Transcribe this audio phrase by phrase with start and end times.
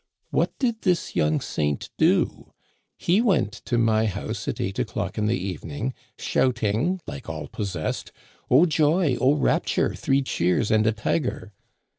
[0.31, 2.53] What did this young saint do?
[2.97, 8.49] He went to my house at eight o'clock in the evening, shouting, like all possessed:*
[8.49, 9.15] Oh, joy!
[9.21, 9.93] oh, rapture!
[9.93, 11.53] Three cheers and a tiger